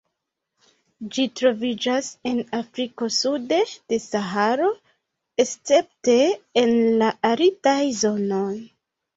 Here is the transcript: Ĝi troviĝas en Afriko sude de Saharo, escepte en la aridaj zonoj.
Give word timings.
Ĝi 1.15 1.25
troviĝas 1.39 2.07
en 2.29 2.39
Afriko 2.61 3.09
sude 3.17 3.61
de 3.93 4.01
Saharo, 4.07 4.71
escepte 5.45 6.17
en 6.63 6.75
la 7.03 7.13
aridaj 7.35 7.79
zonoj. 8.03 8.51